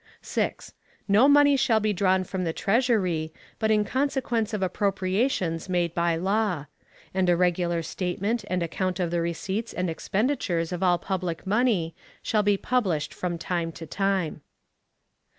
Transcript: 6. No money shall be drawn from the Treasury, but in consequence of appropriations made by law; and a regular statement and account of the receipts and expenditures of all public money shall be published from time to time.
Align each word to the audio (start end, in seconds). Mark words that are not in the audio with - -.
6. 0.23 0.73
No 1.07 1.27
money 1.27 1.55
shall 1.55 1.79
be 1.79 1.93
drawn 1.93 2.23
from 2.23 2.43
the 2.43 2.53
Treasury, 2.53 3.31
but 3.59 3.69
in 3.69 3.85
consequence 3.85 4.51
of 4.51 4.63
appropriations 4.63 5.69
made 5.69 5.93
by 5.93 6.15
law; 6.15 6.65
and 7.13 7.29
a 7.29 7.37
regular 7.37 7.83
statement 7.83 8.43
and 8.49 8.63
account 8.63 8.99
of 8.99 9.11
the 9.11 9.21
receipts 9.21 9.73
and 9.73 9.91
expenditures 9.91 10.71
of 10.71 10.81
all 10.81 10.97
public 10.97 11.45
money 11.45 11.93
shall 12.23 12.41
be 12.41 12.57
published 12.57 13.13
from 13.13 13.37
time 13.37 13.71
to 13.73 13.85
time. 13.85 14.41